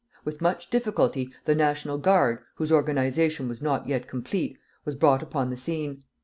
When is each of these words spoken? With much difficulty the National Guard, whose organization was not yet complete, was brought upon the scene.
With 0.25 0.41
much 0.41 0.71
difficulty 0.71 1.29
the 1.45 1.53
National 1.53 1.99
Guard, 1.99 2.39
whose 2.55 2.71
organization 2.71 3.47
was 3.47 3.61
not 3.61 3.87
yet 3.87 4.07
complete, 4.07 4.57
was 4.83 4.95
brought 4.95 5.21
upon 5.21 5.51
the 5.51 5.57
scene. 5.57 6.01